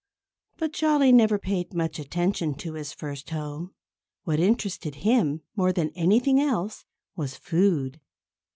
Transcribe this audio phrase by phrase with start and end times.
[0.57, 3.75] But Jolly never paid much attention to his first home.
[4.23, 6.85] What interested him more than anything else
[7.15, 7.99] was food.